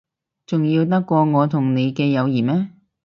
[0.47, 2.69] 重要得過我同你嘅友誼咩？